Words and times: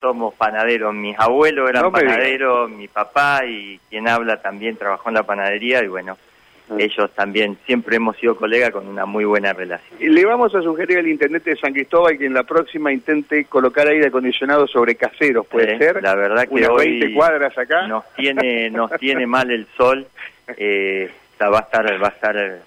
somos 0.00 0.34
panaderos. 0.34 0.94
Mis 0.94 1.18
abuelos 1.18 1.68
eran 1.68 1.92
panaderos, 1.92 2.70
mi 2.70 2.88
papá 2.88 3.44
y 3.46 3.78
quien 3.90 4.08
habla 4.08 4.40
también 4.40 4.76
trabajó 4.76 5.10
en 5.10 5.16
la 5.16 5.24
panadería 5.24 5.84
y 5.84 5.88
bueno, 5.88 6.16
ah. 6.70 6.76
ellos 6.78 7.10
también 7.14 7.58
siempre 7.66 7.96
hemos 7.96 8.16
sido 8.16 8.34
colegas 8.36 8.70
con 8.70 8.88
una 8.88 9.04
muy 9.04 9.24
buena 9.24 9.52
relación. 9.52 9.98
Le 10.00 10.24
vamos 10.24 10.54
a 10.54 10.62
sugerir 10.62 10.98
al 10.98 11.06
intendente 11.06 11.50
de 11.50 11.56
San 11.56 11.74
Cristóbal 11.74 12.16
que 12.16 12.26
en 12.26 12.34
la 12.34 12.44
próxima 12.44 12.92
intente 12.92 13.44
colocar 13.44 13.88
aire 13.88 14.06
acondicionado 14.06 14.66
sobre 14.66 14.94
caseros, 14.94 15.46
¿puede 15.46 15.76
ser? 15.76 16.02
La 16.02 16.14
verdad 16.14 16.48
que 16.48 16.66
hoy 16.66 17.00
20 17.00 17.14
cuadras 17.14 17.56
acá. 17.58 17.86
Nos 17.86 18.04
tiene, 18.14 18.70
nos 18.70 18.90
tiene 18.92 19.26
mal 19.26 19.50
el 19.50 19.66
sol, 19.76 20.06
eh, 20.56 21.10
va 21.40 21.58
a 21.58 21.62
estar, 21.62 22.02
va 22.02 22.08
a 22.08 22.10
estar 22.10 22.60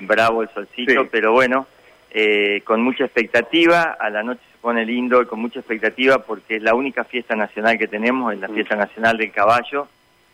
bravo 0.00 0.42
el 0.42 0.48
solcito, 0.48 1.06
pero 1.08 1.32
bueno, 1.32 1.68
eh, 2.10 2.62
con 2.64 2.82
mucha 2.82 3.04
expectativa, 3.04 3.96
a 4.00 4.10
la 4.10 4.24
noche 4.24 4.40
pone 4.60 4.84
lindo 4.84 5.22
y 5.22 5.26
con 5.26 5.40
mucha 5.40 5.60
expectativa 5.60 6.18
porque 6.18 6.56
es 6.56 6.62
la 6.62 6.74
única 6.74 7.04
fiesta 7.04 7.34
nacional 7.34 7.78
que 7.78 7.88
tenemos, 7.88 8.32
es 8.32 8.40
la 8.40 8.48
mm. 8.48 8.54
fiesta 8.54 8.76
nacional 8.76 9.16
del 9.16 9.32
caballo, 9.32 9.88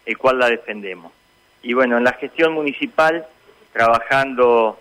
el 0.05 0.19
cual 0.19 0.39
la 0.39 0.49
defendemos. 0.49 1.13
Y 1.63 1.73
bueno, 1.73 1.99
en 1.99 2.05
la 2.05 2.13
gestión 2.13 2.53
municipal, 2.53 3.27
trabajando 3.73 4.79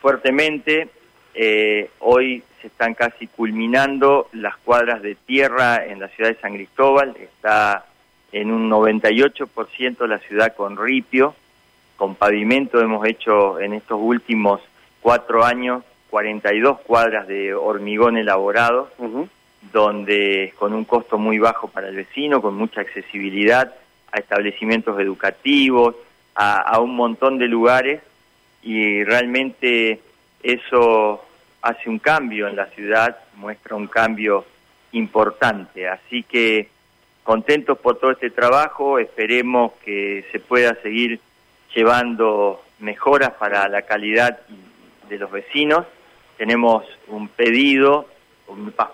fuertemente, 0.00 0.88
eh, 1.34 1.90
hoy 2.00 2.42
se 2.60 2.68
están 2.68 2.94
casi 2.94 3.26
culminando 3.28 4.28
las 4.32 4.56
cuadras 4.58 5.02
de 5.02 5.14
tierra 5.14 5.84
en 5.84 6.00
la 6.00 6.08
ciudad 6.08 6.30
de 6.30 6.40
San 6.40 6.54
Cristóbal, 6.54 7.16
está 7.16 7.86
en 8.32 8.50
un 8.50 8.70
98% 8.70 10.06
la 10.06 10.18
ciudad 10.18 10.54
con 10.54 10.76
ripio, 10.76 11.34
con 11.96 12.14
pavimento 12.14 12.80
hemos 12.80 13.06
hecho 13.06 13.58
en 13.60 13.72
estos 13.72 13.98
últimos 14.00 14.60
cuatro 15.00 15.44
años 15.44 15.82
42 16.10 16.80
cuadras 16.80 17.26
de 17.28 17.54
hormigón 17.54 18.16
elaborado, 18.16 18.90
donde 19.72 20.54
con 20.58 20.72
un 20.72 20.84
costo 20.84 21.18
muy 21.18 21.38
bajo 21.38 21.68
para 21.68 21.88
el 21.88 21.96
vecino, 21.96 22.40
con 22.40 22.54
mucha 22.54 22.80
accesibilidad 22.80 23.74
a 24.10 24.18
establecimientos 24.18 24.98
educativos, 25.00 25.94
a, 26.34 26.78
un 26.80 26.94
montón 26.94 27.38
de 27.38 27.48
lugares, 27.48 28.00
y 28.62 29.02
realmente 29.04 30.00
eso 30.42 31.24
hace 31.60 31.90
un 31.90 31.98
cambio 31.98 32.46
en 32.48 32.56
la 32.56 32.66
ciudad, 32.66 33.18
muestra 33.36 33.76
un 33.76 33.88
cambio 33.88 34.44
importante. 34.92 35.88
Así 35.88 36.22
que 36.22 36.68
contentos 37.24 37.78
por 37.78 37.98
todo 37.98 38.12
este 38.12 38.30
trabajo, 38.30 38.98
esperemos 38.98 39.72
que 39.84 40.24
se 40.30 40.38
pueda 40.38 40.74
seguir 40.80 41.20
llevando 41.74 42.62
mejoras 42.78 43.32
para 43.32 43.68
la 43.68 43.82
calidad 43.82 44.38
de 45.08 45.18
los 45.18 45.30
vecinos 45.30 45.84
tenemos 46.38 46.84
un 47.08 47.28
pedido 47.28 48.08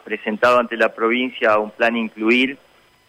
presentado 0.02 0.58
ante 0.58 0.76
la 0.76 0.94
provincia, 0.94 1.58
un 1.58 1.70
plan 1.70 1.96
incluir 1.96 2.58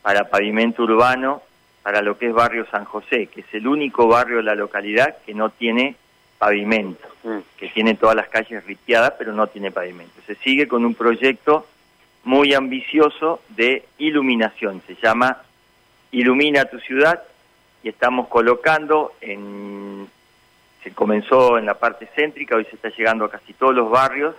para 0.03 0.29
pavimento 0.29 0.83
urbano 0.83 1.41
para 1.81 2.01
lo 2.01 2.17
que 2.17 2.27
es 2.27 2.33
barrio 2.33 2.67
San 2.69 2.85
José, 2.85 3.27
que 3.27 3.41
es 3.41 3.53
el 3.53 3.67
único 3.67 4.07
barrio 4.07 4.37
de 4.37 4.43
la 4.43 4.55
localidad 4.55 5.17
que 5.25 5.33
no 5.33 5.49
tiene 5.49 5.95
pavimento, 6.37 7.07
mm. 7.23 7.37
que 7.57 7.69
tiene 7.69 7.95
todas 7.95 8.15
las 8.15 8.27
calles 8.27 8.65
ripiadas, 8.65 9.13
pero 9.17 9.33
no 9.33 9.47
tiene 9.47 9.71
pavimento. 9.71 10.13
Se 10.27 10.35
sigue 10.35 10.67
con 10.67 10.83
un 10.83 10.95
proyecto 10.95 11.65
muy 12.23 12.53
ambicioso 12.53 13.41
de 13.49 13.85
iluminación, 13.99 14.81
se 14.87 14.95
llama 14.95 15.43
Ilumina 16.11 16.65
tu 16.65 16.79
ciudad, 16.79 17.23
y 17.83 17.89
estamos 17.89 18.27
colocando 18.27 19.13
en 19.21 20.07
se 20.85 20.91
comenzó 20.91 21.57
en 21.57 21.65
la 21.65 21.73
parte 21.73 22.07
céntrica, 22.15 22.55
hoy 22.55 22.65
se 22.65 22.75
está 22.75 22.89
llegando 22.89 23.25
a 23.25 23.31
casi 23.31 23.53
todos 23.53 23.73
los 23.73 23.89
barrios, 23.89 24.35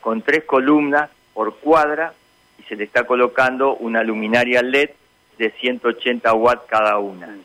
con 0.00 0.22
tres 0.22 0.44
columnas 0.44 1.10
por 1.34 1.56
cuadra 1.56 2.14
y 2.56 2.62
se 2.62 2.76
le 2.76 2.84
está 2.84 3.04
colocando 3.04 3.74
una 3.74 4.04
luminaria 4.04 4.62
LED 4.62 4.90
de 5.38 5.50
180 5.50 6.32
watts 6.34 6.62
cada 6.68 6.98
una. 6.98 7.36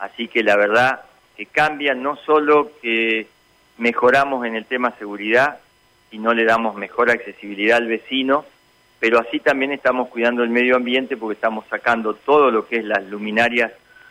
Así 0.00 0.26
que 0.26 0.42
la 0.42 0.56
verdad 0.56 1.02
que 1.36 1.46
cambia 1.46 1.94
no 1.94 2.16
solo 2.16 2.72
que 2.82 3.28
mejoramos 3.78 4.44
en 4.44 4.56
el 4.56 4.64
tema 4.64 4.90
seguridad, 4.98 5.60
sino 6.10 6.34
le 6.34 6.44
damos 6.44 6.74
mejor 6.74 7.10
accesibilidad 7.10 7.76
al 7.76 7.86
vecino, 7.86 8.44
pero 8.98 9.20
así 9.20 9.38
también 9.38 9.70
estamos 9.70 10.08
cuidando 10.08 10.42
el 10.42 10.50
medio 10.50 10.74
ambiente 10.74 11.16
porque 11.16 11.34
estamos 11.34 11.64
sacando 11.70 12.14
todo 12.14 12.50
lo 12.50 12.66
que 12.66 12.78
es 12.78 12.84
las 12.84 13.04
luminarias 13.04 13.70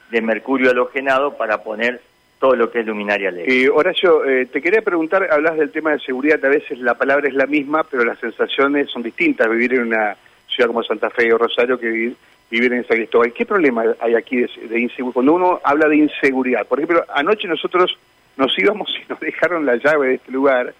de 0.09 0.21
mercurio 0.21 0.69
halogenado 0.69 1.35
para 1.35 1.63
poner 1.63 2.01
todo 2.43 2.57
lo 2.57 2.69
que 2.69 2.81
es 2.81 2.85
luminaria 2.85 3.31
LED. 3.31 3.47
Y 3.47 3.67
Horacio, 3.69 4.25
eh, 4.25 4.47
te 4.47 4.61
quería 4.61 4.81
preguntar, 4.81 5.29
hablas 5.31 5.57
del 5.57 5.71
tema 5.71 5.91
de 5.91 5.99
seguridad, 5.99 6.43
a 6.43 6.49
veces 6.49 6.77
la 6.77 6.93
palabra 6.93 7.29
es 7.29 7.33
la 7.33 7.45
misma, 7.45 7.85
pero 7.85 8.03
las 8.03 8.19
sensaciones 8.19 8.89
son 8.91 9.01
distintas, 9.01 9.49
vivir 9.49 9.75
en 9.75 9.83
una 9.83 10.17
ciudad 10.49 10.67
como 10.67 10.83
Santa 10.83 11.09
Fe 11.09 11.31
o 11.31 11.37
Rosario 11.37 11.79
que 11.79 11.87
vivir, 12.49 12.73
en 12.73 12.85
San 12.85 12.97
Cristóbal. 12.97 13.31
¿Qué 13.31 13.45
problema 13.45 13.85
hay 13.97 14.15
aquí 14.15 14.35
de, 14.35 14.77
inseguridad? 14.77 15.13
Cuando 15.13 15.35
uno 15.35 15.61
habla 15.63 15.87
de 15.87 15.95
inseguridad, 15.95 16.67
por 16.67 16.79
ejemplo, 16.79 17.05
anoche 17.15 17.47
nosotros 17.47 17.97
nos 18.35 18.59
íbamos 18.59 18.93
y 19.01 19.09
nos 19.09 19.19
dejaron 19.21 19.65
la 19.65 19.77
llave 19.77 20.09
de 20.09 20.13
este 20.15 20.33
lugar, 20.33 20.73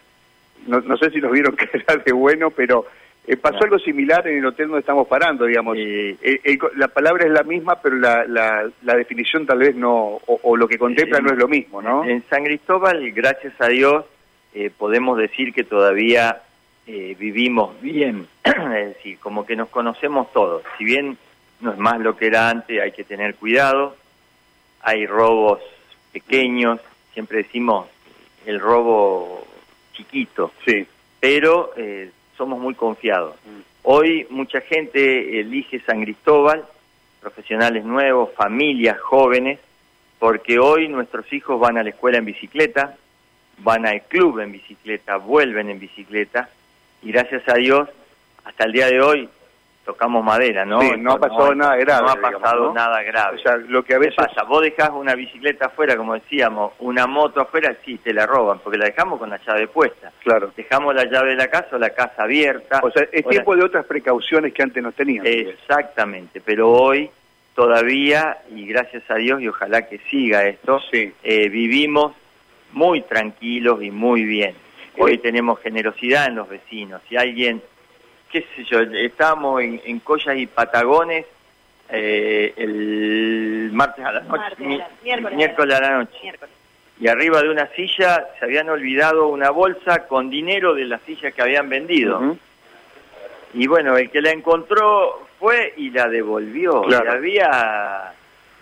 no, 0.67 0.81
no 0.81 0.97
sé 0.97 1.11
si 1.11 1.21
nos 1.21 1.31
vieron 1.31 1.55
que 1.55 1.69
era 1.71 1.95
de 1.95 2.11
bueno, 2.11 2.51
pero 2.51 2.87
eh, 3.25 3.37
pasó 3.37 3.63
algo 3.63 3.79
similar 3.79 4.27
en 4.27 4.39
el 4.39 4.45
hotel 4.45 4.67
donde 4.67 4.81
estamos 4.81 5.07
parando, 5.07 5.45
digamos. 5.45 5.77
Eh, 5.77 6.17
eh, 6.21 6.59
la 6.75 6.89
palabra 6.89 7.25
es 7.25 7.31
la 7.31 7.43
misma, 7.43 7.79
pero 7.81 7.95
la, 7.95 8.25
la, 8.27 8.95
definición 8.95 9.45
tal 9.45 9.59
vez 9.59 9.75
no, 9.75 10.19
o, 10.25 10.57
lo 10.57 10.67
que 10.67 10.77
contempla 10.77 11.19
no 11.19 11.31
es 11.31 11.37
lo 11.37 11.47
mismo, 11.47 11.81
¿no? 11.81 12.03
En 12.03 12.21
San 12.29 12.43
Cristóbal, 12.43 13.11
gracias 13.11 13.53
a 13.59 13.69
Dios, 13.69 14.05
podemos 14.77 15.17
decir 15.17 15.53
que 15.53 15.63
todavía 15.63 16.41
vivimos 16.85 17.79
bien, 17.81 18.27
es 18.43 18.95
decir, 18.95 19.17
como 19.19 19.45
que 19.45 19.55
nos 19.55 19.69
conocemos 19.69 20.31
todos. 20.33 20.63
Si 20.77 20.83
bien 20.83 21.17
no 21.61 21.71
es 21.71 21.77
más 21.77 22.01
lo 22.01 22.17
que 22.17 22.27
era 22.27 22.49
antes, 22.49 22.81
hay 22.81 22.91
que 22.91 23.05
tener 23.05 23.35
cuidado. 23.35 23.95
Hay 24.81 25.05
robos 25.07 25.61
pequeños, 26.11 26.81
siempre 27.13 27.37
decimos 27.37 27.87
el 28.45 28.59
robo 28.59 29.47
chiquito. 29.93 30.51
Sí. 30.65 30.85
Pero 31.21 31.71
somos 32.37 32.59
muy 32.59 32.75
confiados. 32.75 33.35
Mm. 33.45 33.59
Hoy 33.83 34.27
mucha 34.29 34.61
gente 34.61 35.39
elige 35.39 35.79
San 35.81 36.03
Cristóbal, 36.03 36.65
profesionales 37.21 37.83
nuevos, 37.85 38.33
familias, 38.33 38.99
jóvenes, 38.99 39.59
porque 40.19 40.59
hoy 40.59 40.87
nuestros 40.87 41.31
hijos 41.33 41.59
van 41.59 41.77
a 41.77 41.83
la 41.83 41.89
escuela 41.89 42.17
en 42.17 42.25
bicicleta, 42.25 42.95
van 43.57 43.85
al 43.85 44.01
club 44.03 44.39
en 44.39 44.51
bicicleta, 44.51 45.17
vuelven 45.17 45.69
en 45.69 45.79
bicicleta, 45.79 46.49
y 47.01 47.11
gracias 47.11 47.43
a 47.49 47.55
Dios, 47.55 47.89
hasta 48.45 48.65
el 48.65 48.71
día 48.71 48.87
de 48.87 49.01
hoy 49.01 49.29
tocamos 49.85 50.23
madera, 50.23 50.65
¿no? 50.65 50.81
Sí, 50.81 50.91
no 50.97 51.13
ha 51.13 51.19
pasado 51.19 51.53
nada 51.53 51.75
grave. 51.75 52.05
No 52.05 52.11
ha 52.11 52.15
pasado 52.15 52.73
nada 52.73 53.03
grave. 53.03 53.37
O 53.37 53.39
sea, 53.39 53.57
lo 53.57 53.83
que 53.83 53.95
a 53.95 53.99
veces... 53.99 54.15
pasa? 54.15 54.43
Vos 54.43 54.61
dejás 54.61 54.91
una 54.91 55.13
bicicleta 55.15 55.65
afuera, 55.65 55.95
como 55.97 56.13
decíamos, 56.13 56.73
una 56.79 57.05
moto 57.05 57.41
afuera, 57.41 57.75
sí, 57.83 57.97
te 57.97 58.13
la 58.13 58.25
roban, 58.25 58.59
porque 58.59 58.77
la 58.77 58.85
dejamos 58.85 59.19
con 59.19 59.29
la 59.29 59.39
llave 59.45 59.67
puesta. 59.67 60.11
Claro. 60.23 60.51
Dejamos 60.55 60.95
la 60.95 61.05
llave 61.05 61.31
de 61.31 61.35
la 61.35 61.47
casa 61.47 61.75
o 61.75 61.79
la 61.79 61.89
casa 61.89 62.23
abierta. 62.23 62.79
O 62.81 62.91
sea, 62.91 63.07
es 63.11 63.25
tiempo 63.27 63.55
de 63.55 63.63
otras 63.63 63.85
precauciones 63.85 64.53
que 64.53 64.63
antes 64.63 64.81
no 64.81 64.91
teníamos. 64.91 65.29
Exactamente, 65.29 66.41
pero 66.41 66.71
hoy 66.71 67.09
todavía, 67.53 68.37
y 68.49 68.65
gracias 68.65 69.03
a 69.09 69.15
Dios, 69.15 69.41
y 69.41 69.47
ojalá 69.47 69.87
que 69.87 69.99
siga 70.09 70.43
esto, 70.45 70.79
sí. 70.91 71.13
eh, 71.23 71.49
vivimos 71.49 72.13
muy 72.71 73.01
tranquilos 73.01 73.83
y 73.83 73.91
muy 73.91 74.23
bien. 74.23 74.55
Hoy 74.97 75.17
tenemos 75.17 75.59
generosidad 75.59 76.27
en 76.27 76.35
los 76.35 76.47
vecinos. 76.47 77.01
Si 77.09 77.17
alguien 77.17 77.61
qué 78.33 78.47
sé 78.55 78.63
yo, 78.63 78.81
estábamos 78.81 79.61
en, 79.61 79.79
en 79.85 79.99
Collas 79.99 80.35
y 80.35 80.47
Patagones 80.47 81.27
eh, 81.87 82.51
el 82.57 83.69
martes 83.71 84.03
a 84.03 84.11
la 84.11 84.21
noche, 84.21 84.55
miércoles, 85.35 85.77
a 85.77 85.79
la 85.79 85.97
noche. 85.99 86.33
Y 86.99 87.07
arriba 87.07 87.43
de 87.43 87.49
una 87.49 87.67
silla 87.75 88.27
se 88.39 88.45
habían 88.45 88.69
olvidado 88.69 89.27
una 89.27 89.51
bolsa 89.51 90.07
con 90.07 90.31
dinero 90.31 90.73
de 90.73 90.85
la 90.85 90.97
silla 90.99 91.31
que 91.31 91.43
habían 91.43 91.69
vendido. 91.69 92.35
Y 93.53 93.67
bueno, 93.67 93.95
el 93.97 94.09
que 94.09 94.21
la 94.21 94.31
encontró 94.31 95.27
fue 95.39 95.73
y 95.77 95.91
la 95.91 96.07
devolvió. 96.07 96.89
Y 96.89 96.93
había, 96.95 98.13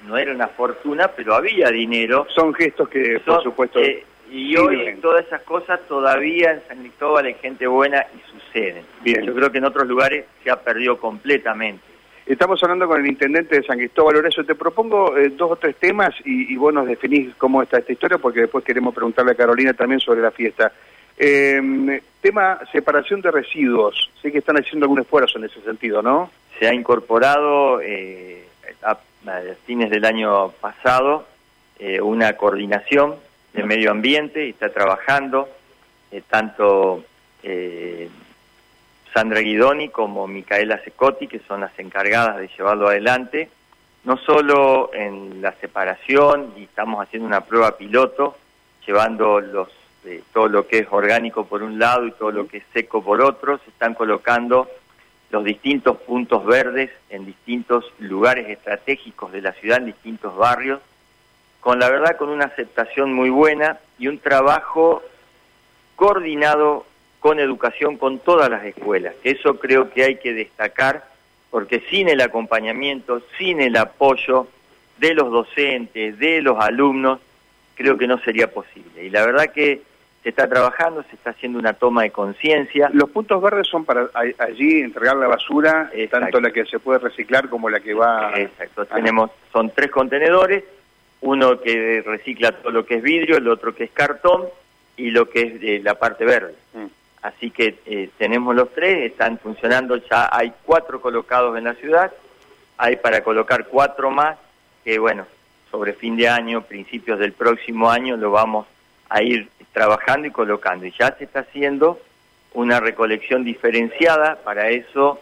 no 0.06 0.18
era 0.18 0.34
una 0.34 0.48
fortuna, 0.50 1.08
pero 1.08 1.34
había 1.34 1.70
dinero. 1.70 2.28
Son 2.36 2.54
gestos 2.54 2.90
que, 2.90 3.22
por 3.26 3.42
supuesto... 3.42 3.80
Eh, 3.80 4.04
y 4.32 4.56
hoy 4.56 4.98
todas 5.02 5.26
esas 5.26 5.42
cosas 5.42 5.80
todavía 5.88 6.54
en 6.54 6.62
San 6.66 6.80
Cristóbal 6.80 7.26
hay 7.26 7.34
gente 7.34 7.68
buena 7.68 8.06
y 8.16 8.32
suceden. 8.32 8.86
Bien. 9.02 9.24
Yo 9.26 9.36
creo 9.36 9.52
que 9.52 9.58
en 9.58 9.66
otros 9.66 9.86
lugares 9.88 10.26
se 10.44 10.50
ha 10.50 10.56
perdido 10.56 10.98
completamente. 10.98 11.84
Estamos 12.26 12.64
hablando 12.64 12.88
con 12.88 13.02
el 13.02 13.08
intendente 13.08 13.56
de 13.56 13.64
San 13.64 13.78
Cristóbal 13.78 14.16
Horacio. 14.16 14.46
Te 14.46 14.56
propongo 14.56 15.18
eh, 15.18 15.30
dos 15.30 15.52
o 15.52 15.56
tres 15.58 15.76
temas 15.76 16.16
y, 16.24 16.56
vos 16.56 16.74
nos 16.74 16.88
definís 16.88 17.36
cómo 17.36 17.62
está 17.62 17.80
esta 17.80 17.92
historia, 17.92 18.20
porque 18.20 18.42
después 18.42 18.64
queremos 18.64 18.96
preguntarle 18.96 19.34
a 19.34 19.36
Carolina 19.36 19.74
también 19.74 20.00
sobre 20.00 20.22
la 20.22 20.32
fiesta. 20.32 20.72
Em, 21.18 22.00
tema 22.22 22.60
separación 22.72 23.20
de 23.20 23.32
residuos. 23.32 24.10
Sé 24.22 24.32
que 24.32 24.38
están 24.38 24.58
haciendo 24.58 24.86
algún 24.86 25.02
esfuerzo 25.02 25.40
en 25.40 25.46
ese 25.46 25.62
sentido, 25.62 26.02
¿no? 26.02 26.32
Se 26.58 26.68
ha 26.68 26.74
incorporado 26.74 27.82
eh, 27.82 28.46
a, 28.84 28.98
fines 29.66 29.90
del 29.90 30.06
año 30.06 30.52
pasado 30.62 31.28
eh, 31.80 32.00
una 32.00 32.34
coordinación 32.38 33.16
de 33.54 33.64
medio 33.64 33.92
ambiente 33.92 34.46
y 34.46 34.52
está 34.52 34.70
trabajando, 34.70 35.50
eh, 36.12 36.22
tanto 36.30 37.04
eh, 37.44 38.10
Sandra 39.14 39.42
Guidoni 39.42 39.90
como 39.90 40.28
Micaela 40.28 40.82
Secotti, 40.84 41.28
que 41.28 41.40
son 41.40 41.62
las 41.62 41.78
encargadas 41.80 42.38
de 42.38 42.48
llevarlo 42.48 42.88
adelante, 42.88 43.50
no 44.04 44.18
solo 44.18 44.92
en 44.94 45.42
la 45.42 45.52
separación, 45.54 46.54
y 46.58 46.64
estamos 46.64 47.04
haciendo 47.04 47.28
una 47.28 47.42
prueba 47.42 47.78
piloto, 47.78 48.38
llevando 48.86 49.40
los 49.40 49.70
eh, 50.04 50.24
todo 50.34 50.48
lo 50.48 50.66
que 50.66 50.80
es 50.80 50.88
orgánico 50.90 51.46
por 51.46 51.62
un 51.62 51.78
lado 51.78 52.08
y 52.08 52.12
todo 52.14 52.32
lo 52.32 52.48
que 52.48 52.58
es 52.58 52.64
seco 52.74 53.04
por 53.04 53.22
otro, 53.22 53.60
se 53.60 53.70
están 53.70 53.94
colocando 53.94 54.68
los 55.30 55.44
distintos 55.44 55.98
puntos 55.98 56.44
verdes 56.44 56.90
en 57.12 57.26
distintos 57.26 57.86
lugares 58.00 58.50
estratégicos 58.50 59.32
de 59.32 59.42
la 59.42 59.52
ciudad, 59.54 59.78
en 59.78 59.86
distintos 59.86 60.36
barrios, 60.36 60.80
con 61.62 61.80
la 61.80 61.90
verdad 61.90 62.18
con 62.18 62.30
una 62.30 62.46
aceptación 62.46 63.14
muy 63.14 63.30
buena 63.30 63.80
y 63.98 64.08
un 64.08 64.20
trabajo 64.20 65.02
coordinado 65.96 66.86
con 67.20 67.40
educación 67.40 67.98
con 67.98 68.20
todas 68.20 68.50
las 68.50 68.66
escuelas. 68.66 69.14
Eso 69.24 69.60
creo 69.60 69.92
que 69.92 70.04
hay 70.04 70.16
que 70.18 70.34
destacar 70.34 71.06
porque 71.52 71.82
sin 71.90 72.10
el 72.10 72.22
acompañamiento, 72.22 73.22
sin 73.38 73.62
el 73.62 73.78
apoyo 73.78 74.48
de 74.98 75.14
los 75.14 75.32
docentes, 75.32 76.18
de 76.18 76.42
los 76.42 76.60
alumnos, 76.60 77.20
creo 77.76 77.98
que 77.98 78.08
no 78.08 78.18
sería 78.20 78.52
posible. 78.52 79.06
Y 79.06 79.10
la 79.10 79.26
verdad 79.26 79.52
que 79.52 79.82
se 80.24 80.30
está 80.30 80.48
trabajando, 80.48 81.04
se 81.04 81.16
está 81.16 81.32
haciendo 81.32 81.60
una 81.60 81.74
toma 81.74 82.04
de 82.04 82.12
conciencia. 82.12 82.90
Los 82.94 83.10
puntos 83.10 83.42
verdes 83.42 83.68
son 83.68 83.86
para 83.86 84.10
allí 84.38 84.82
entregar 84.82 85.16
la 85.18 85.28
basura, 85.28 85.92
tanto 86.10 86.40
la 86.40 86.52
que 86.52 86.66
se 86.66 86.80
puede 86.80 87.00
reciclar 87.00 87.50
como 87.50 87.70
la 87.70 87.80
que 87.80 87.94
va... 87.94 88.32
Exacto, 88.36 88.86
tenemos, 88.86 89.32
son 89.52 89.72
tres 89.72 89.92
contenedores, 89.92 90.64
uno 91.22 91.60
que 91.62 92.02
recicla 92.06 92.52
todo 92.52 92.72
lo 92.72 92.86
que 92.86 92.96
es 92.96 93.04
vidrio, 93.04 93.38
el 93.38 93.48
otro 93.48 93.74
que 93.74 93.86
es 93.86 93.92
cartón 93.92 94.46
y 94.98 95.12
lo 95.12 95.30
que 95.30 95.42
es 95.42 95.62
de 95.62 95.80
la 95.80 95.96
parte 95.96 96.26
verde. 96.26 96.56
Mm. 96.74 96.86
Así 97.22 97.52
que 97.52 97.80
eh, 97.86 98.10
tenemos 98.18 98.56
los 98.56 98.74
tres, 98.74 99.12
están 99.12 99.38
funcionando, 99.38 99.96
ya 99.96 100.30
hay 100.32 100.52
cuatro 100.66 101.00
colocados 101.00 101.56
en 101.58 101.66
la 101.66 101.76
ciudad, 101.76 102.12
hay 102.78 102.96
para 102.96 103.24
colocar 103.24 103.68
cuatro 103.68 104.10
más, 104.10 104.38
que 104.84 104.98
bueno, 104.98 105.28
sobre 105.70 105.94
fin 105.94 106.18
de 106.18 106.28
año, 106.28 106.64
principios 106.64 107.20
del 107.20 107.34
próximo 107.34 107.92
año, 107.92 108.18
lo 108.18 108.32
vamos 108.32 108.66
a 109.10 109.22
ir 109.22 109.50
trabajando 109.72 110.28
y 110.28 110.32
colocando. 110.32 110.86
Y 110.86 110.94
ya 110.98 111.16
se 111.16 111.26
está 111.26 111.42
haciendo 111.42 112.00
una 112.54 112.80
recolección 112.80 113.44
diferenciada, 113.44 114.38
para 114.44 114.70
eso 114.70 115.20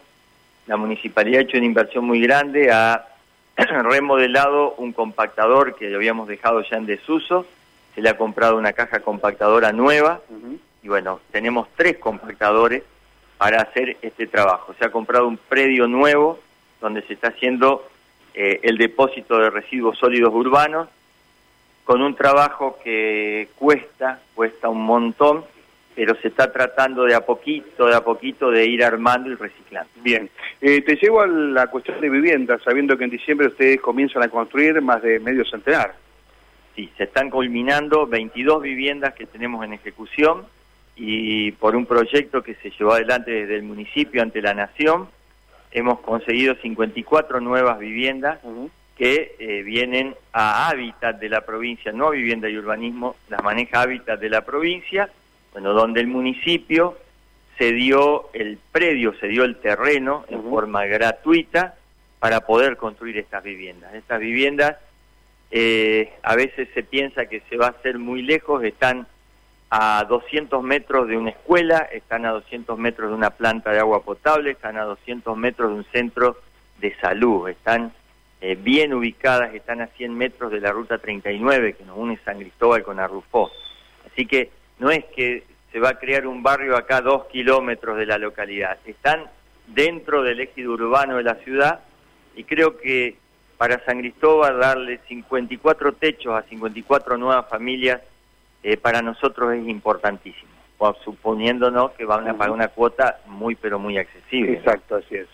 la 0.68 0.78
municipalidad 0.78 1.40
ha 1.40 1.44
hecho 1.44 1.58
una 1.58 1.66
inversión 1.66 2.06
muy 2.06 2.22
grande, 2.22 2.72
ha 2.72 3.06
remodelado 3.84 4.74
un 4.76 4.94
compactador 4.94 5.76
que 5.76 5.94
habíamos 5.94 6.28
dejado 6.28 6.62
ya 6.64 6.78
en 6.78 6.86
desuso, 6.86 7.46
se 7.96 8.02
le 8.02 8.10
ha 8.10 8.18
comprado 8.18 8.58
una 8.58 8.74
caja 8.74 9.02
compactadora 9.02 9.72
nueva. 9.72 10.22
Y 10.82 10.88
bueno, 10.88 11.20
tenemos 11.32 11.68
tres 11.76 11.98
compactadores 11.98 12.84
para 13.38 13.62
hacer 13.62 13.98
este 14.02 14.28
trabajo. 14.28 14.74
Se 14.80 14.86
ha 14.86 14.92
comprado 14.92 15.28
un 15.28 15.38
predio 15.38 15.88
nuevo 15.88 16.40
donde 16.80 17.02
se 17.04 17.14
está 17.14 17.30
haciendo 17.30 17.88
eh, 18.34 18.60
el 18.64 18.78
depósito 18.78 19.38
de 19.38 19.50
residuos 19.50 19.98
sólidos 19.98 20.34
urbanos 20.34 20.88
con 21.84 22.02
un 22.02 22.16
trabajo 22.16 22.78
que 22.84 23.50
cuesta, 23.58 24.22
cuesta 24.36 24.70
un 24.70 24.84
montón, 24.84 25.44
pero 26.00 26.16
se 26.22 26.30
está 26.30 26.50
tratando 26.50 27.04
de 27.04 27.14
a 27.14 27.26
poquito, 27.26 27.86
de 27.86 27.94
a 27.94 28.02
poquito 28.02 28.50
de 28.50 28.66
ir 28.66 28.86
armando 28.86 29.30
y 29.30 29.36
reciclando. 29.36 29.92
Bien, 30.02 30.30
eh, 30.62 30.82
te 30.82 30.96
llevo 30.96 31.20
a 31.20 31.28
la 31.28 31.68
cuestión 31.68 32.00
de 32.00 32.10
vivienda, 32.10 32.58
sabiendo 32.64 32.98
que 32.98 33.04
en 33.04 33.10
diciembre 33.10 33.48
ustedes 33.48 33.82
comienzan 33.82 34.24
a 34.24 34.30
construir 34.30 34.82
más 34.82 35.02
de 35.02 35.20
medio 35.20 35.44
centenar. 35.44 35.96
Sí, 36.74 36.90
se 36.96 37.04
están 37.04 37.30
culminando 37.30 38.08
22 38.08 38.62
viviendas 38.62 39.14
que 39.14 39.26
tenemos 39.26 39.66
en 39.66 39.74
ejecución, 39.74 40.46
y 40.96 41.52
por 41.52 41.76
un 41.76 41.86
proyecto 41.86 42.44
que 42.44 42.56
se 42.56 42.72
llevó 42.72 42.94
adelante 42.94 43.32
desde 43.32 43.58
el 43.58 43.64
municipio 43.64 44.22
ante 44.22 44.42
la 44.42 44.54
nación, 44.54 45.10
hemos 45.70 46.00
conseguido 46.00 46.56
54 46.56 47.42
nuevas 47.42 47.78
viviendas 47.78 48.40
que 48.98 49.36
eh, 49.38 49.64
vienen 49.64 50.16
a 50.32 50.70
hábitat 50.70 51.20
de 51.20 51.28
la 51.28 51.42
provincia, 51.42 51.92
no 51.92 52.08
a 52.08 52.12
vivienda 52.12 52.48
y 52.48 52.56
urbanismo, 52.56 53.18
las 53.28 53.44
maneja 53.44 53.82
hábitat 53.82 54.18
de 54.18 54.30
la 54.30 54.46
provincia, 54.46 55.10
bueno, 55.52 55.74
donde 55.74 56.02
el 56.02 56.08
municipio 56.08 56.98
se 57.58 57.74
dio 57.74 58.30
el 58.34 58.58
predio, 58.72 59.14
se 59.20 59.28
dio 59.28 59.44
el 59.44 59.58
terreno 59.58 60.26
en 60.30 60.42
forma 60.44 60.86
gratuita 60.86 61.76
para 62.20 62.42
poder 62.42 62.78
construir 62.78 63.18
estas 63.18 63.44
viviendas. 63.44 63.94
Estas 63.94 64.20
viviendas 64.20 64.78
eh, 65.52 66.14
a 66.24 66.36
veces 66.36 66.70
se 66.74 66.84
piensa 66.84 67.26
que 67.26 67.42
se 67.50 67.58
va 67.58 67.68
a 67.68 67.72
hacer 67.72 67.98
muy 67.98 68.22
lejos, 68.22 68.64
están 68.64 69.08
a 69.70 70.06
200 70.08 70.64
metros 70.64 71.08
de 71.08 71.18
una 71.18 71.32
escuela, 71.32 71.88
están 71.92 72.26
a 72.26 72.32
200 72.32 72.78
metros 72.78 73.10
de 73.10 73.16
una 73.16 73.32
planta 73.32 73.72
de 73.72 73.80
agua 73.80 74.04
potable, 74.04 74.52
están 74.52 74.78
a 74.78 74.84
200 74.84 75.36
metros 75.38 75.70
de 75.70 75.76
un 75.76 75.86
centro 75.92 76.38
de 76.80 76.96
salud, 76.98 77.50
están 77.50 77.94
eh, 78.42 78.56
bien 78.56 78.94
ubicadas, 78.94 79.54
están 79.54 79.82
a 79.82 79.88
100 79.88 80.16
metros 80.16 80.52
de 80.52 80.62
la 80.62 80.72
ruta 80.72 80.98
39 80.98 81.74
que 81.74 81.84
nos 81.84 81.98
une 81.98 82.18
San 82.24 82.40
Cristóbal 82.40 82.84
con 82.84 83.00
Arrufó. 83.00 83.52
Así 84.12 84.26
que 84.26 84.50
no 84.80 84.90
es 84.90 85.06
que 85.16 85.44
se 85.72 85.80
va 85.80 85.90
a 85.90 86.00
crear 86.00 86.26
un 86.26 86.42
barrio 86.42 86.76
acá 86.76 86.98
a 86.98 87.02
dos 87.02 87.26
kilómetros 87.28 87.98
de 87.98 88.06
la 88.06 88.18
localidad, 88.18 88.78
están 88.86 89.26
dentro 89.68 90.24
del 90.24 90.40
ejido 90.40 90.74
urbano 90.74 91.18
de 91.18 91.24
la 91.24 91.36
ciudad 91.36 91.82
y 92.36 92.44
creo 92.44 92.78
que 92.78 93.16
para 93.58 93.84
San 93.86 94.00
Cristóbal 94.00 94.60
darle 94.60 95.00
54 95.08 95.94
techos 95.94 96.34
a 96.34 96.44
54 96.44 97.18
nuevas 97.18 97.48
familias 97.50 98.02
eh, 98.64 98.78
para 98.78 99.02
nosotros 99.02 99.54
es 99.54 99.68
importantísimo, 99.68 100.50
suponiéndonos 101.04 101.92
que 101.92 102.06
van 102.06 102.28
a 102.28 102.38
pagar 102.38 102.52
una 102.52 102.70
cuota 102.70 103.20
muy, 103.28 103.56
pero 103.56 103.78
muy 103.78 103.98
accesible. 103.98 104.54
Exacto, 104.54 104.96
así 104.96 105.16
es. 105.16 105.28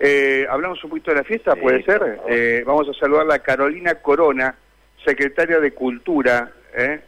Eh, 0.00 0.46
hablamos 0.48 0.82
un 0.84 0.90
poquito 0.90 1.10
de 1.10 1.18
la 1.18 1.24
fiesta, 1.24 1.56
¿puede 1.56 1.82
ser? 1.82 2.20
Eh, 2.28 2.62
vamos 2.66 2.88
a 2.88 2.94
saludar 2.94 3.30
a 3.32 3.38
Carolina 3.40 3.96
Corona, 3.96 4.54
secretaria 5.04 5.58
de 5.58 5.72
Cultura, 5.72 6.52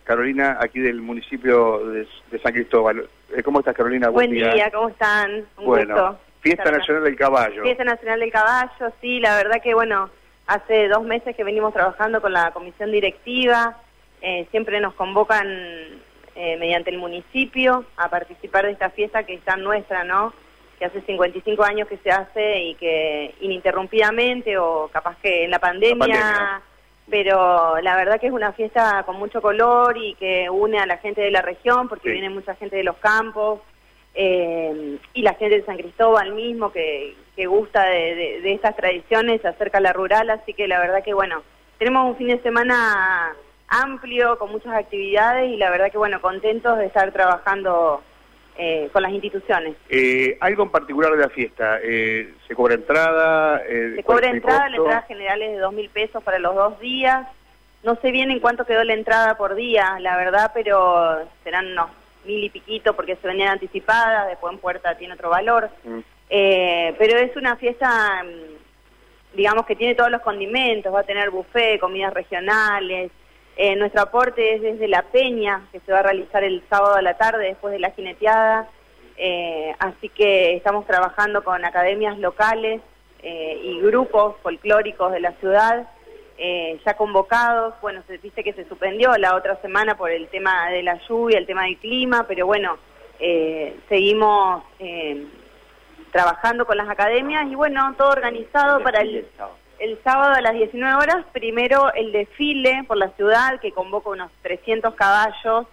Carolina, 0.05 0.59
aquí 0.61 0.81
del 0.81 1.01
municipio 1.01 1.87
de, 1.87 2.07
San 2.43 2.53
Cristóbal. 2.53 3.09
¿Cómo 3.45 3.61
estás, 3.61 3.75
Carolina? 3.75 4.09
Buen, 4.09 4.31
día. 4.31 4.71
¿cómo 4.71 4.89
están? 4.89 5.45
Un 5.59 5.65
bueno, 5.65 6.19
Fiesta 6.41 6.71
Nacional 6.71 7.05
del 7.05 7.17
Caballo. 7.17 7.63
Fiesta 7.63 7.85
Nacional 7.85 8.21
del 8.21 8.33
Caballo, 8.33 8.93
sí, 9.01 9.21
la 9.21 9.37
verdad 9.37 9.63
que, 9.63 9.75
bueno, 9.75 10.11
hace 10.47 10.89
dos 10.89 11.05
meses 11.05 11.37
que 11.37 11.45
venimos 11.45 11.73
trabajando 11.73 12.21
con 12.21 12.33
la 12.33 12.51
comisión 12.51 12.91
directiva, 12.91 13.77
eh, 14.23 14.47
siempre 14.51 14.81
nos 14.81 14.95
convocan 14.95 15.47
eh, 16.35 16.57
mediante 16.59 16.91
el 16.91 16.99
municipio 16.99 17.85
a 17.97 18.09
participar 18.09 18.65
de 18.65 18.73
esta 18.73 18.91
fiesta 18.91 19.25
que 19.25 19.35
es 19.35 19.43
tan 19.43 19.63
nuestra, 19.63 20.05
¿no? 20.05 20.33
Que 20.79 20.87
hace 20.87 21.03
55 21.03 21.63
años 21.63 21.87
que 21.87 21.99
se 21.99 22.11
hace 22.11 22.61
y 22.61 22.75
que 22.77 23.35
ininterrumpidamente 23.41 24.57
o 24.57 24.89
capaz 24.93 25.17
que 25.23 25.45
en 25.45 25.51
la 25.51 25.59
pandemia, 25.59 26.63
pero 27.11 27.81
la 27.81 27.97
verdad 27.97 28.21
que 28.21 28.29
es 28.29 28.33
una 28.33 28.53
fiesta 28.53 29.03
con 29.05 29.17
mucho 29.17 29.43
color 29.43 29.97
y 29.99 30.15
que 30.15 30.49
une 30.49 30.79
a 30.79 30.87
la 30.87 30.99
gente 30.99 31.21
de 31.21 31.31
la 31.31 31.43
región 31.43 31.89
porque 31.89 32.11
viene 32.11 32.31
mucha 32.31 32.55
gente 32.55 32.77
de 32.77 32.85
los 32.85 32.97
campos 32.97 33.61
eh, 34.15 34.99
y 35.13 35.23
la 35.23 35.35
gente 35.35 35.57
de 35.57 35.65
San 35.65 35.77
Cristóbal 35.77 36.33
mismo 36.33 36.73
que, 36.73 37.17
que 37.37 37.47
gusta 37.47 37.85
de, 37.85 38.41
de 38.41 38.53
estas 38.53 38.77
tradiciones, 38.77 39.45
acerca 39.45 39.79
a 39.79 39.83
la 39.83 39.93
rural, 39.93 40.31
así 40.31 40.55
que 40.55 40.69
la 40.69 40.79
verdad 40.79 41.03
que 41.03 41.15
bueno, 41.15 41.43
tenemos 41.79 42.07
un 42.07 42.17
fin 42.17 42.29
de 42.29 42.43
semana 42.43 43.35
amplio, 43.71 44.37
con 44.37 44.51
muchas 44.51 44.75
actividades 44.75 45.51
y 45.51 45.57
la 45.57 45.71
verdad 45.71 45.91
que, 45.91 45.99
bueno, 45.99 46.21
contentos 46.21 46.77
de 46.77 46.87
estar 46.87 47.11
trabajando 47.13 48.03
eh, 48.63 48.91
con 48.93 49.03
las 49.03 49.11
instituciones. 49.13 49.75
Eh, 49.89 50.37
¿Algo 50.39 50.65
en 50.65 50.71
particular 50.71 51.11
de 51.13 51.17
la 51.17 51.31
fiesta? 51.31 51.79
Eh, 51.83 52.35
¿Se 52.47 52.55
cobra 52.55 52.75
entrada? 52.75 53.63
Se 53.67 54.03
cobra 54.05 54.29
entrada, 54.29 54.69
la 54.69 54.77
entrada 54.77 55.03
general 55.03 55.41
es 55.41 55.53
de 55.53 55.59
dos 55.61 55.73
mil 55.73 55.89
pesos 55.89 56.23
para 56.23 56.39
los 56.39 56.55
dos 56.55 56.79
días. 56.79 57.27
No 57.85 57.97
sé 58.03 58.11
bien 58.11 58.31
en 58.31 58.39
cuánto 58.39 58.67
quedó 58.67 58.85
la 58.85 58.93
entrada 58.93 59.39
por 59.39 59.55
día, 59.55 59.97
la 60.01 60.15
verdad, 60.19 60.51
pero 60.53 61.27
serán 61.43 61.73
unos 61.73 61.87
mil 62.27 62.45
y 62.45 62.51
piquito 62.51 62.95
porque 62.95 63.17
se 63.17 63.29
venían 63.29 63.49
anticipadas, 63.49 64.29
después 64.29 64.53
en 64.53 64.59
puerta 64.59 64.95
tiene 64.99 65.15
otro 65.15 65.31
valor. 65.31 65.71
Mm. 65.85 66.01
pero 66.29 67.17
es 67.17 67.35
una 67.37 67.57
fiesta, 67.57 68.23
mm, 68.23 69.37
digamos 69.39 69.65
que 69.65 69.75
tiene 69.75 69.95
todos 69.95 70.11
los 70.11 70.21
condimentos, 70.21 70.95
va 70.95 71.01
a 71.01 71.05
tener 71.05 71.31
buffet, 71.31 71.81
comidas 71.81 72.13
regionales, 72.13 73.11
eh, 73.63 73.77
nuestro 73.77 74.01
aporte 74.01 74.55
es 74.55 74.63
desde 74.63 74.89
la 74.89 75.03
peña, 75.03 75.69
que 75.71 75.81
se 75.81 75.93
va 75.93 75.99
a 75.99 76.03
realizar 76.03 76.43
el 76.43 76.63
sábado 76.71 76.95
a 76.95 77.03
la 77.03 77.19
tarde 77.19 77.45
después 77.45 77.73
de 77.73 77.79
la 77.79 77.91
jineteada. 77.91 78.67
Eh, 79.19 79.75
así 79.79 80.09
que 80.09 80.57
estamos 80.57 80.87
trabajando 80.87 81.45
con 81.45 81.63
academias 81.63 82.19
locales 82.19 82.81
eh, 83.23 83.61
y 83.63 83.79
grupos 83.83 84.37
folclóricos 84.43 85.13
de 85.13 85.21
la 85.21 85.33
ciudad, 85.33 85.87
ya 86.87 86.95
convocados. 86.97 87.75
Bueno, 87.83 88.03
se 88.07 88.17
dice 88.17 88.43
que 88.43 88.55
se 88.55 88.67
suspendió 88.67 89.15
la 89.19 89.37
otra 89.37 89.61
semana 89.61 89.95
por 89.95 90.11
el 90.11 90.29
tema 90.29 90.71
de 90.71 90.83
la 90.83 90.99
lluvia, 91.07 91.37
el 91.37 91.45
tema 91.45 91.65
del 91.65 91.77
clima, 91.77 92.25
pero 92.27 92.47
bueno, 92.47 92.79
seguimos 93.91 94.65
trabajando 96.13 96.65
con 96.65 96.79
las 96.79 96.89
academias 96.89 97.47
y 97.47 97.55
bueno, 97.55 97.95
todo 97.99 98.09
organizado 98.09 98.83
para 98.83 99.03
el 99.03 99.27
el 99.81 99.99
sábado 100.05 100.35
a 100.35 100.41
las 100.43 100.53
19 100.53 100.95
horas, 100.95 101.25
primero 101.33 101.93
el 101.95 102.13
desfile 102.13 102.85
por 102.87 102.99
la 102.99 103.09
ciudad 103.11 103.59
que 103.61 103.73
convoca 103.73 104.11
unos 104.11 104.31
300 104.43 104.95
caballos 104.95 105.67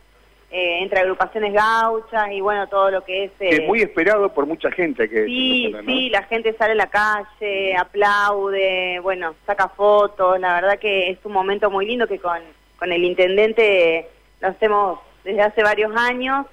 eh, 0.50 0.80
entre 0.82 1.02
agrupaciones 1.02 1.54
gauchas 1.54 2.32
y 2.32 2.40
bueno, 2.40 2.68
todo 2.68 2.90
lo 2.90 3.04
que 3.04 3.26
es... 3.26 3.32
es 3.40 3.68
muy 3.68 3.82
esperado 3.82 4.34
por 4.34 4.46
mucha 4.46 4.72
gente 4.72 5.10
que... 5.10 5.26
Sí, 5.26 5.76
sí, 5.86 6.10
la 6.10 6.24
gente 6.24 6.56
sale 6.58 6.72
a 6.72 6.76
la 6.76 6.88
calle, 6.88 7.76
aplaude, 7.76 9.00
bueno, 9.02 9.36
saca 9.46 9.68
fotos, 9.68 10.40
la 10.40 10.54
verdad 10.54 10.80
que 10.80 11.10
es 11.10 11.20
un 11.26 11.34
momento 11.34 11.70
muy 11.70 11.86
lindo 11.86 12.08
que 12.08 12.20
con, 12.20 12.40
con 12.80 12.94
el 12.94 13.04
intendente 13.04 14.08
lo 14.40 14.48
hacemos 14.48 15.00
desde 15.26 15.42
hace 15.42 15.64
varios 15.64 15.94
años 15.98 16.46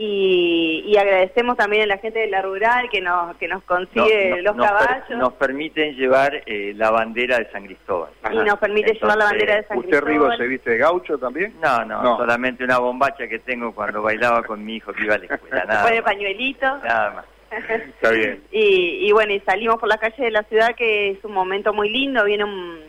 y, 0.00 0.96
agradecemos 0.96 1.56
también 1.56 1.82
a 1.82 1.86
la 1.86 1.98
gente 1.98 2.20
de 2.20 2.28
la 2.28 2.40
rural 2.40 2.88
que 2.88 3.00
nos 3.00 3.36
que 3.36 3.48
nos 3.48 3.62
consigue 3.64 4.40
los 4.42 4.56
caballos. 4.56 5.18
nos 5.18 5.32
permiten 5.32 5.96
llevar 5.96 6.42
eh, 6.46 6.72
la 6.76 6.90
bandera 6.90 7.38
de 7.38 7.50
San 7.50 7.64
Cristóbal. 7.64 8.10
Y 8.30 8.36
nos 8.36 8.58
permite 8.58 8.94
llevar 8.94 9.18
la 9.18 9.24
bandera 9.24 9.56
de 9.56 9.64
San 9.64 9.80
Cristóbal. 9.80 10.02
¿Usted, 10.02 10.12
Rigo, 10.12 10.36
se 10.36 10.46
viste 10.46 10.70
de 10.70 10.78
gaucho 10.78 11.18
también? 11.18 11.54
No, 11.60 11.84
no, 11.84 12.16
solamente 12.16 12.62
una 12.62 12.78
bombacha 12.78 13.26
que 13.26 13.40
tengo 13.40 13.74
cuando 13.74 14.00
bailaba 14.02 14.42
con 14.44 14.64
mi 14.64 14.76
hijo 14.76 14.92
que 14.92 15.04
iba 15.04 15.14
a 15.16 15.18
la 15.18 15.24
escuela. 15.26 15.64
Nada 15.64 15.82
Pone 15.82 16.02
pañuelito. 16.02 16.78
Nada 16.78 17.10
más. 17.10 17.24
Está 17.50 18.10
bien. 18.10 18.42
Y, 18.52 19.08
y 19.08 19.12
bueno, 19.12 19.32
y 19.32 19.40
salimos 19.40 19.78
por 19.78 19.88
la 19.88 19.98
calle 19.98 20.22
de 20.22 20.30
la 20.30 20.42
ciudad 20.44 20.74
que 20.76 21.10
es 21.10 21.24
un 21.24 21.32
momento 21.32 21.72
muy 21.72 21.90
lindo, 21.90 22.24
viene 22.24 22.44
un 22.44 22.87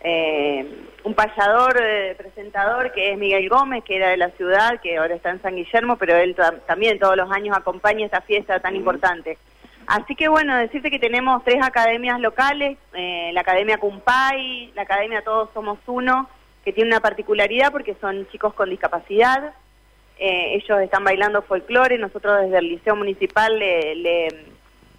eh, 0.00 0.86
un 1.04 1.14
payador, 1.14 1.76
eh, 1.82 2.14
presentador, 2.16 2.92
que 2.92 3.12
es 3.12 3.18
Miguel 3.18 3.48
Gómez, 3.48 3.82
que 3.84 3.96
era 3.96 4.10
de 4.10 4.16
la 4.16 4.30
ciudad, 4.30 4.80
que 4.80 4.98
ahora 4.98 5.14
está 5.14 5.30
en 5.30 5.42
San 5.42 5.56
Guillermo, 5.56 5.96
pero 5.96 6.16
él 6.16 6.36
también 6.66 6.98
todos 6.98 7.16
los 7.16 7.30
años 7.30 7.56
acompaña 7.56 8.04
esta 8.04 8.20
fiesta 8.20 8.60
tan 8.60 8.76
importante. 8.76 9.38
Así 9.86 10.14
que 10.14 10.28
bueno, 10.28 10.54
decirte 10.56 10.90
que 10.90 10.98
tenemos 10.98 11.42
tres 11.44 11.64
academias 11.64 12.20
locales, 12.20 12.76
eh, 12.92 13.30
la 13.32 13.40
Academia 13.40 13.78
Cumpay, 13.78 14.70
la 14.74 14.82
Academia 14.82 15.22
Todos 15.22 15.48
Somos 15.54 15.78
Uno, 15.86 16.28
que 16.62 16.74
tiene 16.74 16.90
una 16.90 17.00
particularidad 17.00 17.72
porque 17.72 17.96
son 18.00 18.28
chicos 18.28 18.52
con 18.52 18.68
discapacidad, 18.68 19.54
eh, 20.18 20.56
ellos 20.56 20.80
están 20.80 21.04
bailando 21.04 21.42
folclore, 21.42 21.96
nosotros 21.96 22.42
desde 22.42 22.58
el 22.58 22.68
Liceo 22.68 22.96
Municipal 22.96 23.58
le 23.58 23.94
le 23.94 24.28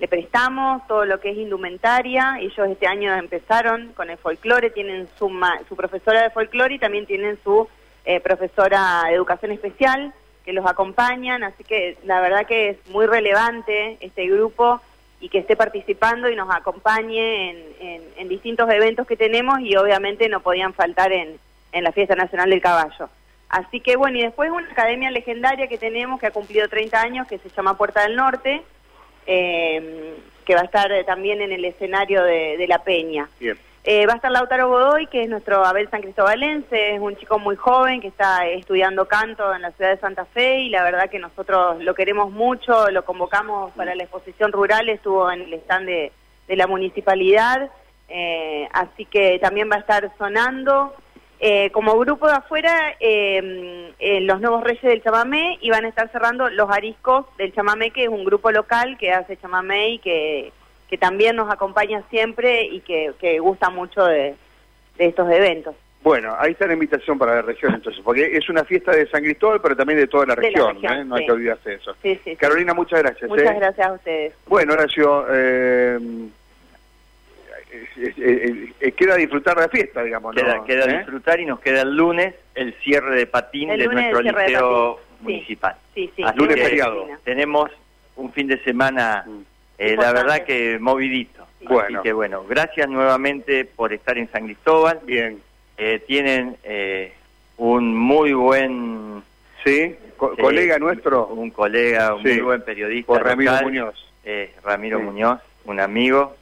prestamos 0.08 0.86
todo 0.88 1.06
lo 1.06 1.20
que 1.20 1.32
es 1.32 1.38
indumentaria. 1.38 2.38
Ellos 2.40 2.70
este 2.70 2.88
año 2.88 3.14
empezaron 3.14 3.92
con 3.94 4.10
el 4.10 4.18
folclore, 4.18 4.70
tienen 4.70 5.08
su, 5.18 5.30
su 5.68 5.76
profesora 5.76 6.24
de 6.24 6.30
folclore 6.30 6.76
y 6.76 6.80
también 6.80 7.06
tienen 7.06 7.38
su 7.44 7.68
eh, 8.06 8.22
profesora 8.22 9.04
de 9.08 9.16
educación 9.16 9.52
especial 9.52 10.14
que 10.46 10.54
los 10.54 10.66
acompañan. 10.66 11.44
Así 11.44 11.64
que 11.64 11.98
la 12.06 12.22
verdad 12.22 12.46
que 12.46 12.70
es 12.70 12.88
muy 12.88 13.08
relevante 13.08 13.98
este 14.00 14.26
grupo 14.28 14.82
y 15.20 15.28
que 15.28 15.40
esté 15.40 15.58
participando 15.58 16.30
y 16.30 16.36
nos 16.36 16.50
acompañe 16.50 17.50
en, 17.82 18.02
en, 18.16 18.30
distintos 18.30 18.70
eventos 18.70 19.06
que 19.06 19.18
tenemos 19.18 19.60
y 19.60 19.76
obviamente 19.76 20.30
no 20.30 20.40
podían 20.40 20.74
faltar 20.74 21.12
en, 21.12 21.38
en 21.74 21.84
la 21.84 21.92
Fiesta 21.92 22.16
Nacional 22.16 22.50
del 22.50 22.62
Caballo. 22.62 23.10
Así 23.50 23.82
que 23.82 23.98
bueno, 23.98 24.18
y 24.18 24.22
después 24.22 24.50
una 24.50 24.70
academia 24.72 25.12
legendaria 25.12 25.68
que 25.68 25.78
tenemos 25.78 26.20
que 26.20 26.28
ha 26.28 26.32
cumplido 26.32 26.70
30 26.70 27.02
años 27.02 27.28
que 27.28 27.40
se 27.40 27.50
llama 27.50 27.78
Puerta 27.78 28.04
del 28.04 28.16
Norte, 28.16 28.64
eh, 29.32 30.16
que 30.44 30.56
va 30.56 30.62
a 30.62 30.66
estar 30.66 30.92
eh, 30.92 31.04
también 31.04 31.40
en 31.42 31.52
el 31.52 31.64
escenario 31.64 32.24
de, 32.24 32.66
La 32.68 32.84
Peña. 32.84 33.30
Eh, 33.84 34.08
va 34.08 34.14
a 34.14 34.16
estar 34.16 34.32
Lautaro 34.32 34.68
Godoy, 34.68 35.06
que 35.06 35.22
es 35.22 35.30
nuestro 35.30 35.64
Abel 35.64 35.88
San 35.92 36.02
Cristobalense, 36.02 36.96
es 36.96 37.00
un 37.00 37.16
chico 37.16 37.38
muy 37.38 37.56
joven 37.56 38.02
que 38.02 38.08
está 38.08 38.48
estudiando 38.48 39.08
canto 39.08 39.54
en 39.54 39.62
la 39.62 39.72
ciudad 39.72 39.92
de 39.92 40.00
Santa 40.00 40.26
Fe 40.26 40.62
y 40.62 40.70
la 40.70 40.84
verdad 40.84 41.08
que 41.08 41.20
nosotros 41.20 41.84
lo 41.84 41.94
queremos 41.94 42.32
mucho, 42.32 42.90
lo 42.90 43.06
convocamos 43.06 43.72
para 43.74 43.94
la 43.94 44.04
exposición 44.04 44.52
rural, 44.52 44.90
estuvo 44.90 45.32
en 45.32 45.42
el 45.42 45.54
stand 45.54 45.86
de, 45.86 46.12
la 46.48 46.66
municipalidad, 46.66 47.70
eh, 48.08 48.68
así 48.74 49.06
que 49.06 49.38
también 49.38 49.70
va 49.72 49.76
a 49.76 49.80
estar 49.80 50.12
sonando. 50.18 50.96
Eh, 51.42 51.70
como 51.72 51.98
grupo 51.98 52.28
de 52.28 52.34
afuera, 52.34 52.96
eh, 53.00 53.94
los 54.22 54.42
nuevos 54.42 54.62
reyes 54.64 54.84
del 54.84 55.02
chamamé 55.02 55.58
iban 55.62 55.86
a 55.86 55.88
estar 55.88 56.12
cerrando 56.12 56.50
los 56.50 56.70
ariscos 56.70 57.26
del 57.38 57.54
chamamé, 57.54 57.92
que 57.92 58.04
es 58.04 58.10
un 58.10 58.26
grupo 58.26 58.52
local 58.52 58.98
que 58.98 59.14
hace 59.14 59.38
chamamé 59.38 59.92
y 59.92 60.00
que, 60.00 60.52
que 60.90 60.98
también 60.98 61.38
nos 61.38 61.50
acompaña 61.50 62.04
siempre 62.10 62.64
y 62.64 62.82
que, 62.82 63.14
que 63.20 63.40
gusta 63.40 63.70
mucho 63.70 64.04
de, 64.04 64.36
estos 64.98 65.32
eventos. 65.32 65.76
Bueno, 66.04 66.36
ahí 66.38 66.52
está 66.52 66.68
la 66.68 66.74
invitación 66.74 67.18
para 67.18 67.36
la 67.36 67.42
región 67.42 67.74
entonces, 67.74 68.02
porque 68.04 68.36
es 68.36 68.50
una 68.50 68.66
fiesta 68.66 68.92
de 68.92 69.08
San 69.08 69.24
Cristóbal, 69.24 69.62
pero 69.62 69.78
también 69.78 70.00
de 70.00 70.08
toda 70.08 70.26
la 70.26 70.36
región, 70.36 70.78
¿eh? 70.84 71.06
no 71.06 71.16
hay 71.16 71.26
que 71.26 71.32
olvidarse 71.32 71.76
eso. 71.76 71.96
Carolina, 72.38 72.74
muchas 72.74 73.02
gracias. 73.02 73.30
Muchas 73.30 73.56
gracias 73.56 73.88
a 73.88 73.94
ustedes. 73.94 74.34
Bueno, 74.46 74.74
Horacio, 74.74 75.26
eh, 77.72 78.92
queda 78.98 79.16
disfrutar 79.16 79.56
de 79.56 79.62
la 79.64 79.70
fiesta, 79.70 80.04
digamos. 80.04 80.36
Queda, 80.36 80.64
queda 80.66 80.86
¿Eh? 80.86 80.98
disfrutar 81.00 81.40
y 81.40 81.46
nos 81.46 81.60
queda 81.60 81.82
el 81.82 81.96
lunes 81.96 82.34
el 82.56 82.74
cierre 82.76 83.16
de 83.16 83.28
patín 83.28 83.70
de 83.70 83.86
nuestro 83.86 84.22
liceo 84.22 85.00
municipal. 85.22 85.76
Sí, 85.94 86.12
sí, 86.16 86.24
lunes 86.36 86.62
feriado. 86.62 87.08
Tenemos 87.24 87.70
un 88.16 88.32
fin 88.32 88.48
de 88.48 88.62
semana, 88.64 89.26
eh, 89.78 89.96
la 89.96 90.12
verdad 90.14 90.44
que 90.44 90.80
movidito. 90.80 91.46
Así 91.68 91.94
que 92.02 92.14
bueno, 92.14 92.44
gracias 92.48 92.90
nuevamente 92.90 93.66
por 93.66 93.94
estar 93.94 94.18
en 94.18 94.30
San 94.32 94.46
Cristóbal. 94.46 95.00
Bien. 95.04 95.42
tienen 96.08 96.58
un 97.58 97.96
muy 97.96 98.34
buen... 98.34 99.22
Sí, 99.64 99.96
colega 100.18 100.80
nuestro. 100.80 101.28
Un 101.28 101.52
colega, 101.52 102.16
un 102.16 102.24
muy 102.24 102.40
buen 102.40 102.62
periodista. 102.64 103.20
Ramiro 103.20 103.54
Muñoz. 103.62 104.14
Ramiro 104.64 105.00
Muñoz, 105.00 105.40
un 105.66 105.80
amigo 105.80 106.39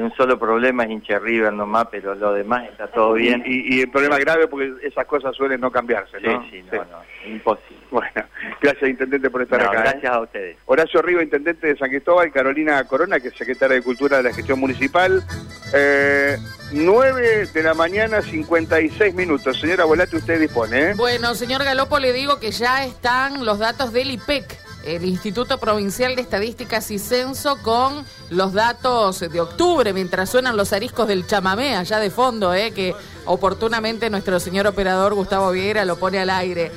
un 0.00 0.12
solo 0.14 0.38
problema 0.38 0.84
es 0.84 0.90
hincha 0.90 1.18
River 1.18 1.52
nomás, 1.52 1.88
pero 1.90 2.14
lo 2.14 2.32
demás 2.32 2.68
está 2.68 2.86
todo 2.88 3.14
bien. 3.14 3.42
Y, 3.46 3.80
el 3.80 3.90
problema 3.90 4.18
grave 4.18 4.48
porque 4.48 4.72
esas 4.82 5.06
cosas 5.06 5.34
suelen 5.34 5.60
no 5.60 5.70
cambiarse, 5.70 6.20
¿no? 6.20 6.42
Sí, 6.44 6.50
sí, 6.50 6.64
no, 6.70 6.84
no, 6.84 7.30
imposible. 7.30 7.78
Bueno, 7.90 8.12
gracias 8.60 8.90
Intendente 8.90 9.30
por 9.30 9.42
estar 9.42 9.60
acá. 9.62 9.78
¿eh? 9.78 9.82
Gracias 9.92 10.12
a 10.12 10.20
ustedes. 10.20 10.56
Horacio 10.66 11.02
Riva, 11.02 11.22
Intendente 11.22 11.68
de 11.68 11.76
San 11.76 11.88
Cristóbal, 11.88 12.30
Carolina 12.32 12.82
Corona, 12.84 13.20
que 13.20 13.28
es 13.28 13.34
Secretaria 13.34 13.76
de 13.76 13.82
Cultura 13.82 14.18
de 14.18 14.24
la 14.24 14.32
Gestión 14.32 14.60
Municipal. 14.60 15.22
Eh, 15.74 16.36
9 16.72 17.46
de 17.52 17.62
la 17.62 17.74
mañana, 17.74 18.20
56 18.20 19.14
minutos. 19.14 19.58
Señora 19.58 19.84
Volate, 19.84 20.16
usted 20.16 20.38
dispone, 20.38 20.90
¿eh? 20.90 20.94
Bueno, 20.96 21.34
señor 21.34 21.64
Galopo, 21.64 21.98
le 21.98 22.12
digo 22.12 22.38
que 22.38 22.50
ya 22.50 22.84
están 22.84 23.44
los 23.44 23.58
datos 23.58 23.92
del 23.92 24.10
IPEC 24.10 24.67
el 24.96 25.04
Instituto 25.04 25.58
Provincial 25.58 26.16
de 26.16 26.22
Estadísticas 26.22 26.90
y 26.90 26.98
Censo 26.98 27.58
con 27.62 28.04
los 28.30 28.52
datos 28.52 29.20
de 29.20 29.40
octubre, 29.40 29.92
mientras 29.92 30.30
suenan 30.30 30.56
los 30.56 30.72
ariscos 30.72 31.08
del 31.08 31.26
chamamé 31.26 31.76
allá 31.76 31.98
de 31.98 32.10
fondo, 32.10 32.54
eh, 32.54 32.72
que 32.72 32.94
oportunamente 33.26 34.08
nuestro 34.10 34.40
señor 34.40 34.66
operador 34.66 35.14
Gustavo 35.14 35.50
Vieira 35.50 35.84
lo 35.84 35.96
pone 35.98 36.18
al 36.18 36.30
aire. 36.30 36.72